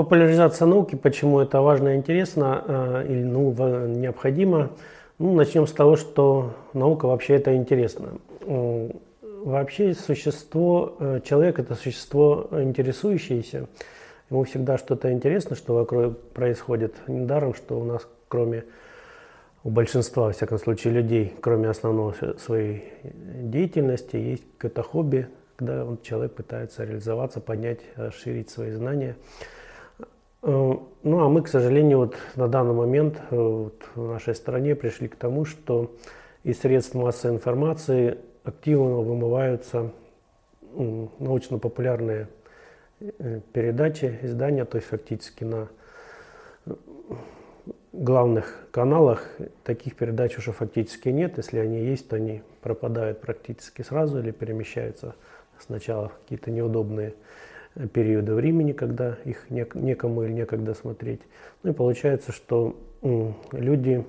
[0.00, 3.52] Популяризация науки, почему это важно и интересно, э, или ну,
[3.86, 4.70] необходимо.
[5.18, 8.12] Ну, начнем с того, что наука вообще это интересно.
[8.40, 13.66] Вообще существо, э, человек это существо интересующееся.
[14.30, 16.94] Ему всегда что-то интересно, что вокруг происходит.
[17.06, 18.64] Недаром, что у нас кроме
[19.64, 26.32] у большинства, во всяком случае, людей, кроме основного своей деятельности, есть какое-то хобби, когда человек
[26.32, 29.16] пытается реализоваться, поднять, расширить свои знания.
[30.42, 34.74] Э, ну а мы, к сожалению, вот на данный момент э, вот в нашей стране
[34.74, 35.94] пришли к тому, что
[36.44, 39.92] из средств массовой информации активно вымываются
[40.74, 42.28] научно-популярные
[43.00, 45.68] э, передачи, издания, то есть фактически на
[47.92, 49.28] главных каналах
[49.64, 51.36] таких передач уже фактически нет.
[51.36, 55.14] Если они есть, то они пропадают практически сразу или перемещаются
[55.58, 57.14] сначала в какие-то неудобные
[57.88, 61.20] периоды времени, когда их некому или некогда смотреть.
[61.62, 62.76] Ну и получается, что
[63.52, 64.04] люди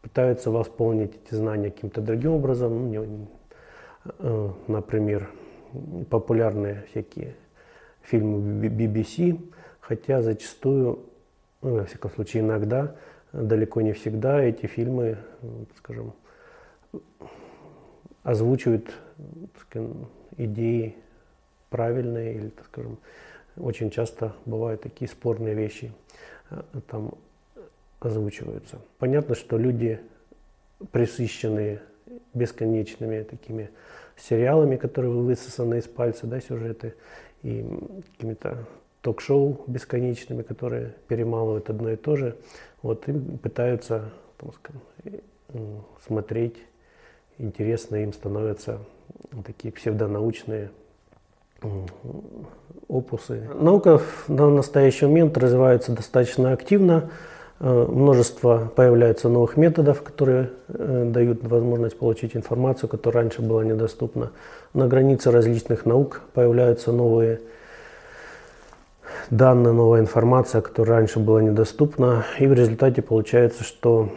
[0.00, 2.92] пытаются восполнить эти знания каким-то другим образом.
[2.92, 3.28] Ну,
[4.18, 5.28] э, например,
[6.10, 7.36] популярные всякие
[8.02, 9.38] фильмы BBC,
[9.80, 11.00] хотя зачастую,
[11.62, 12.96] ну, во всяком случае иногда,
[13.32, 15.18] далеко не всегда эти фильмы,
[15.76, 16.12] скажем,
[18.22, 18.92] озвучивают
[19.60, 20.96] скажем, идеи
[21.72, 22.98] правильные или, так скажем,
[23.56, 25.92] очень часто бывают такие спорные вещи
[26.50, 27.14] э, там
[27.98, 28.78] озвучиваются.
[28.98, 30.00] Понятно, что люди
[30.92, 31.82] присыщенные
[32.34, 33.70] бесконечными такими
[34.16, 36.94] сериалами, которые высосаны из пальца, да, сюжеты,
[37.42, 37.64] и
[38.12, 38.66] какими-то
[39.00, 42.36] ток-шоу бесконечными, которые перемалывают одно и то же,
[42.82, 46.56] вот им пытаются там, скажем, смотреть,
[47.38, 48.78] интересно им становятся
[49.44, 50.70] такие псевдонаучные
[52.88, 53.48] опусы.
[53.54, 57.10] Наука на настоящий момент развивается достаточно активно.
[57.60, 64.32] Э, множество появляется новых методов, которые э, дают возможность получить информацию, которая раньше была недоступна.
[64.74, 67.40] На границе различных наук появляются новые
[69.30, 72.24] данные, новая информация, которая раньше была недоступна.
[72.38, 74.10] И в результате получается, что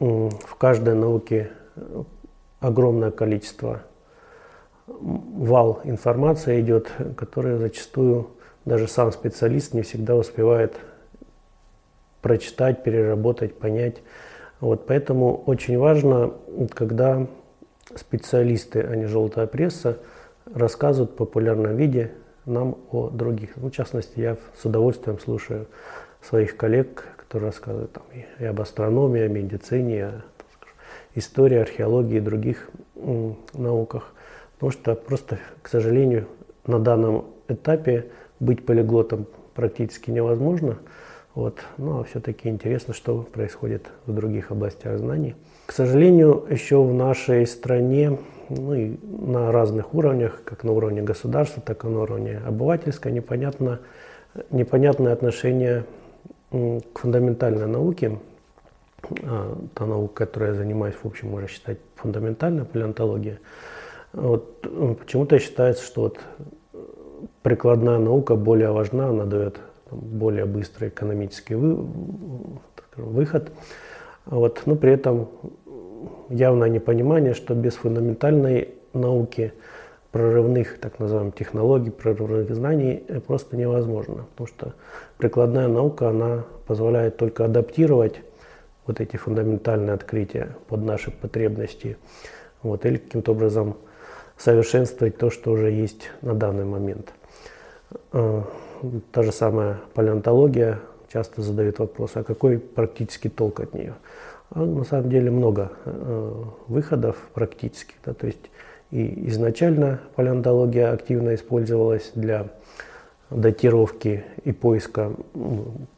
[0.00, 1.50] в каждой науке
[2.60, 3.82] огромное количество
[4.86, 8.30] вал информации идет, который зачастую
[8.64, 10.76] даже сам специалист не всегда успевает
[12.22, 14.02] прочитать, переработать, понять.
[14.60, 16.32] Вот, поэтому очень важно,
[16.74, 17.26] когда
[17.94, 19.98] специалисты, а не желтая пресса,
[20.52, 22.12] рассказывают в популярном виде
[22.44, 23.50] нам о других.
[23.56, 25.66] Ну, в частности, я с удовольствием слушаю
[26.22, 28.04] своих коллег, которые рассказывают там,
[28.38, 30.22] и об астрономии, о медицине, о
[31.14, 32.70] истории, археологии и других
[33.54, 34.12] науках.
[34.56, 36.26] Потому что просто, к сожалению,
[36.66, 38.06] на данном этапе
[38.40, 40.78] быть полиглотом практически невозможно.
[41.34, 41.58] Вот.
[41.76, 45.34] Ну а все-таки интересно, что происходит в других областях знаний.
[45.66, 48.18] К сожалению, еще в нашей стране
[48.48, 53.80] ну, и на разных уровнях, как на уровне государства, так и на уровне обывательского, непонятно,
[54.50, 55.84] непонятное отношение
[56.50, 58.18] к фундаментальной науке.
[59.24, 63.38] А, та наука, которой я занимаюсь, в общем, можно считать фундаментальной, палеонтология.
[64.12, 64.60] Вот,
[64.98, 66.20] почему-то считается, что вот
[67.42, 71.86] прикладная наука более важна, она дает более быстрый экономический вы,
[72.96, 73.52] выход.
[74.24, 75.28] Вот, но при этом
[76.28, 79.52] явное непонимание, что без фундаментальной науки,
[80.10, 84.26] прорывных, так называемых, технологий, прорывных знаний просто невозможно.
[84.32, 84.74] Потому что
[85.18, 88.22] прикладная наука, она позволяет только адаптировать
[88.86, 91.96] вот эти фундаментальные открытия под наши потребности.
[92.62, 93.76] Вот, или каким-то образом
[94.38, 97.12] совершенствовать то, что уже есть на данный момент.
[98.12, 98.44] А,
[99.12, 100.80] та же самая палеонтология
[101.12, 103.94] часто задает вопрос, а какой практический толк от нее?
[104.50, 107.96] А на самом деле много э, выходов практических.
[108.04, 108.50] Да, то есть
[108.90, 112.48] и изначально палеонтология активно использовалась для
[113.30, 115.12] датировки и поиска,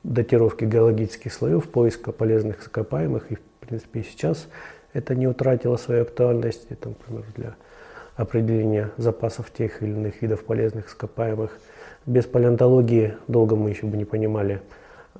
[0.03, 3.31] датировки геологических слоев, поиска полезных ископаемых.
[3.31, 4.47] И, в принципе, сейчас
[4.95, 7.57] это не утратило свою актуальность, это, например, для
[8.19, 11.57] определения запасов тех или иных видов полезных ископаемых.
[12.05, 14.61] Без палеонтологии долго мы еще бы не понимали,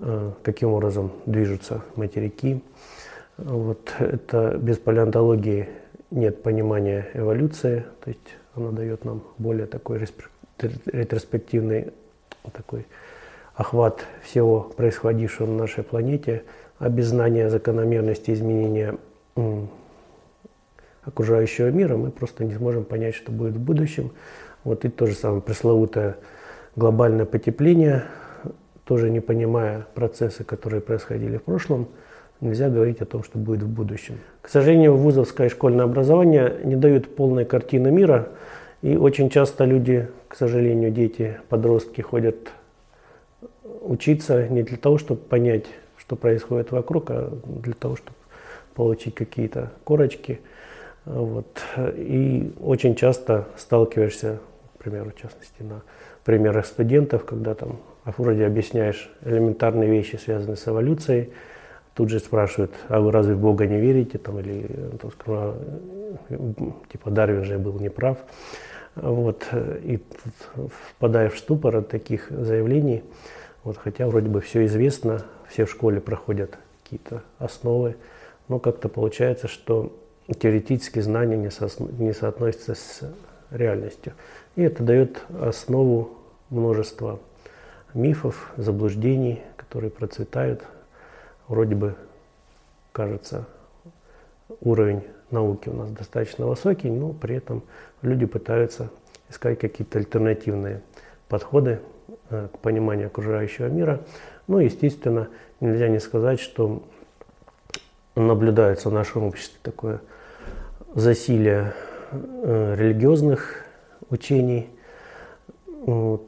[0.01, 2.63] э, каким образом движутся материки.
[3.37, 5.69] Вот это без палеонтологии
[6.11, 10.05] нет понимания эволюции, то есть она дает нам более такой
[10.59, 11.93] ретроспективный
[12.53, 12.85] такой
[13.55, 16.43] охват всего происходившего на нашей планете,
[16.79, 18.97] а без знания закономерности изменения
[21.09, 24.13] окружающего мира, мы просто не сможем понять, что будет в будущем.
[24.65, 26.17] Вот и то же самое пресловутое
[26.77, 28.05] глобальное потепление,
[28.85, 31.89] тоже не понимая процессы, которые происходили в прошлом,
[32.41, 34.19] нельзя говорить о том, что будет в будущем.
[34.43, 38.29] К сожалению, вузовское школьное образование не дает полной картины мира,
[38.83, 42.53] и очень часто люди, к сожалению, дети, подростки ходят
[43.81, 45.67] учиться не для того, чтобы понять,
[45.97, 48.17] что происходит вокруг, а для того, чтобы
[48.75, 50.41] получить какие-то корочки.
[51.09, 51.63] Вот.
[51.97, 54.41] И очень часто сталкиваешься,
[54.77, 55.81] к примеру, в частности, на
[56.23, 61.33] примерах студентов, когда там вроде объясняешь элементарные вещи, связанные с эволюцией,
[61.95, 64.69] тут же спрашивают, а вы разве в Бога не верите, там, или
[65.01, 68.19] там, скажем, типа Дарвин же был неправ.
[68.95, 70.03] Вот, и
[70.91, 73.03] впадая в ступор от таких заявлений,
[73.65, 77.97] вот, хотя вроде бы все известно, все в школе проходят какие-то основы,
[78.49, 79.93] но как-то получается, что
[80.35, 83.01] теоретические знания не, со, не соотносятся с
[83.51, 84.13] реальностью.
[84.57, 86.11] И это дает основу
[86.51, 87.19] множества
[87.95, 90.63] мифов, заблуждений, которые процветают.
[91.49, 91.95] Вроде бы,
[92.93, 93.47] кажется,
[94.61, 97.63] уровень науки у нас достаточно высокий, но при этом
[98.03, 98.91] люди пытаются
[99.31, 100.83] искать какие-то альтернативные
[101.29, 101.81] подходы
[102.31, 104.01] э, к пониманию окружающего мира.
[104.47, 105.29] Ну, естественно,
[105.61, 106.83] нельзя не сказать, что
[108.15, 110.01] наблюдается в нашем обществе такое
[110.99, 111.73] засилие
[112.11, 113.65] э, религиозных
[114.11, 114.69] учений.
[115.67, 116.27] Вот.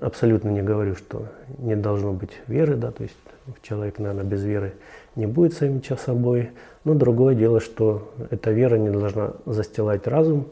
[0.00, 1.26] Абсолютно не говорю, что
[1.58, 3.16] не должно быть веры, да, то есть
[3.62, 4.74] человек, наверное, без веры
[5.16, 6.50] не будет самим собой.
[6.84, 10.46] Но другое дело, что эта вера не должна застилать разум.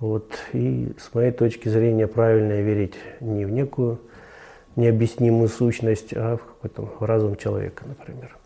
[0.00, 0.30] Вот.
[0.52, 4.00] И с моей точки зрения правильно верить не в некую
[4.74, 8.36] необъяснимую сущность, а в какой-то разум человека, например.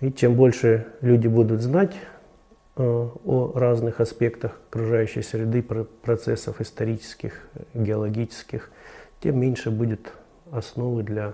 [0.00, 1.92] И чем больше люди будут знать
[2.76, 8.70] о разных аспектах окружающей среды, процессов исторических, геологических,
[9.22, 10.12] тем меньше будет
[10.52, 11.32] основы для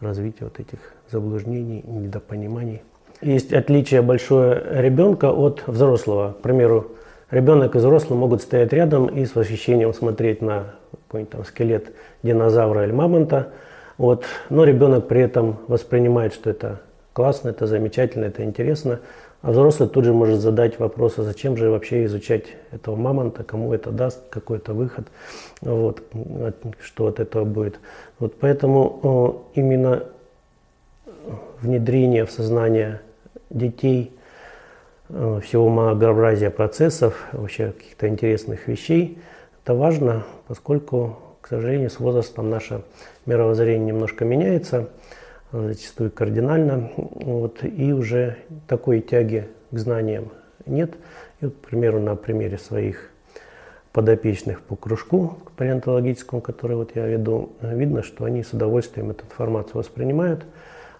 [0.00, 0.78] развития вот этих
[1.10, 2.82] заблуждений, недопониманий.
[3.20, 6.32] Есть отличие большое ребенка от взрослого.
[6.32, 6.92] К примеру,
[7.30, 11.92] ребенок и взрослый могут стоять рядом и с восхищением смотреть на какой-нибудь там скелет
[12.22, 13.52] динозавра или мамонта.
[13.98, 14.24] Вот.
[14.48, 16.80] Но ребенок при этом воспринимает, что это
[17.20, 19.00] классно, это замечательно, это интересно.
[19.42, 23.74] А взрослый тут же может задать вопрос, а зачем же вообще изучать этого мамонта, кому
[23.74, 25.06] это даст какой-то выход,
[25.60, 26.02] вот,
[26.82, 27.78] что от этого будет.
[28.18, 30.04] Вот поэтому именно
[31.60, 33.02] внедрение в сознание
[33.50, 34.12] детей
[35.08, 39.18] всего многообразия процессов, вообще каких-то интересных вещей,
[39.62, 42.80] это важно, поскольку, к сожалению, с возрастом наше
[43.26, 44.88] мировоззрение немножко меняется–
[45.52, 48.36] зачастую кардинально, вот, и уже
[48.66, 50.30] такой тяги к знаниям
[50.66, 50.94] нет.
[51.40, 53.10] И вот, к примеру, на примере своих
[53.92, 59.78] подопечных по кружку палеонтологическому, который вот я веду, видно, что они с удовольствием эту информацию
[59.78, 60.46] воспринимают.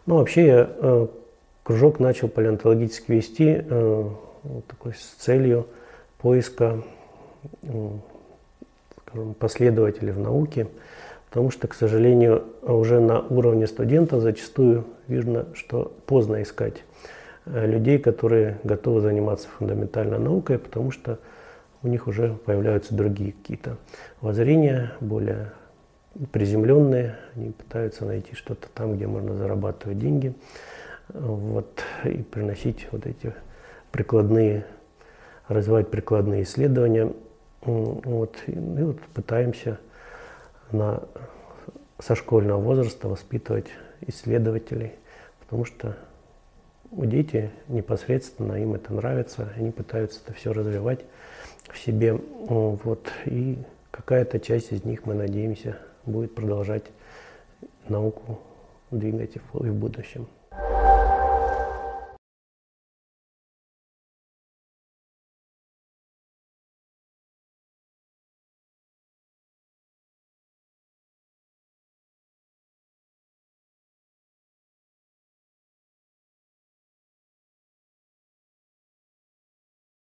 [0.06, 1.06] Но вообще я э,
[1.62, 4.10] кружок начал палеонтологически вести э,
[4.66, 5.66] такой с целью
[6.18, 6.82] поиска
[7.62, 7.90] э,
[9.06, 10.68] скажем, последователей в науке,
[11.30, 16.82] Потому что, к сожалению, уже на уровне студентов зачастую видно, что поздно искать
[17.46, 21.20] э, людей, которые готовы заниматься фундаментальной наукой, потому что
[21.82, 23.76] у них уже появляются другие какие-то
[24.20, 25.52] воззрения, более
[26.32, 30.34] приземленные, они пытаются найти что-то там, где можно зарабатывать деньги,
[31.08, 33.32] вот, и приносить вот эти
[33.92, 34.66] прикладные,
[35.46, 37.12] развивать прикладные исследования.
[37.62, 39.78] Вот, и вот пытаемся
[40.72, 41.02] на,
[41.98, 43.66] со школьного возраста воспитывать
[44.00, 44.92] исследователей,
[45.40, 45.96] потому что
[46.90, 51.04] у дети непосредственно им это нравится, они пытаются это все развивать
[51.68, 52.14] в себе.
[52.14, 53.58] Вот, и
[53.90, 56.84] какая-то часть из них, мы надеемся, будет продолжать
[57.88, 58.40] науку
[58.90, 60.26] двигать и в будущем.